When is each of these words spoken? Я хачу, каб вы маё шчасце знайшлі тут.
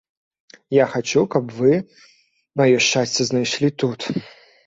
Я 0.75 0.85
хачу, 0.93 1.21
каб 1.33 1.51
вы 1.57 1.73
маё 2.61 2.77
шчасце 2.85 3.21
знайшлі 3.31 3.69
тут. 3.85 3.99